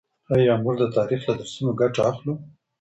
[0.35, 2.33] آيا موږ د تاريخ له درسونو ګټه اخلو؟